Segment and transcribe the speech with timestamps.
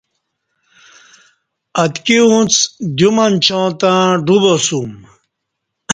[1.83, 2.53] اتکی اُنڅ
[2.95, 3.91] دیو منچاں تہ
[4.25, 4.91] ڈو باسُم